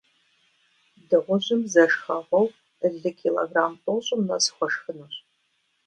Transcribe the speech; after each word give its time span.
Дыгъужьым 1.07 1.61
зэ 1.71 1.83
шхэгъуэу 1.91 2.47
лы 2.99 3.11
килограмм 3.19 3.73
тIощIым 3.83 4.21
нэс 4.27 4.45
хуэшхынущ. 4.55 5.15